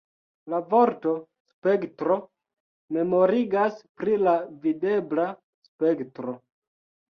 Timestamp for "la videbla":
4.25-5.29